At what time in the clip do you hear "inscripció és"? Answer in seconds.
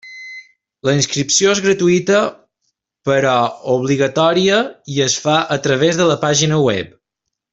0.99-1.61